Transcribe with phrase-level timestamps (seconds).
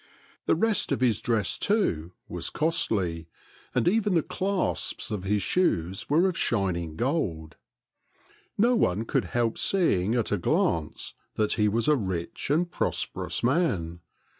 [0.47, 3.27] The rest of his dress, too, was costly,
[3.75, 7.55] and even the clasps of his shoes were of shining gold.
[8.57, 13.43] No one could help seeing at a glance that he was a rich and prosperous
[13.43, 13.99] man.